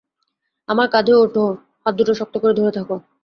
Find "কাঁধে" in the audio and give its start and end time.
0.87-1.13